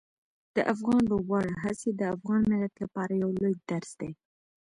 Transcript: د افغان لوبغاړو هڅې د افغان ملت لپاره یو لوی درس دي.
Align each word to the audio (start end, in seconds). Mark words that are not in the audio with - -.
د 0.55 0.57
افغان 0.73 1.01
لوبغاړو 1.11 1.59
هڅې 1.63 1.89
د 1.95 2.01
افغان 2.15 2.41
ملت 2.51 2.73
لپاره 2.83 3.13
یو 3.23 3.29
لوی 3.41 3.55
درس 3.69 3.91
دي. 4.01 4.11